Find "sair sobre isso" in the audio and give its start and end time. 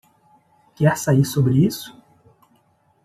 0.97-1.95